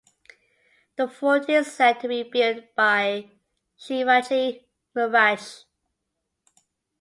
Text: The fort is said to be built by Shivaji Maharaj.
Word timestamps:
The 0.95 1.07
fort 1.07 1.47
is 1.47 1.71
said 1.71 1.99
to 1.99 2.07
be 2.07 2.23
built 2.23 2.73
by 2.75 3.29
Shivaji 3.79 4.63
Maharaj. 4.95 5.59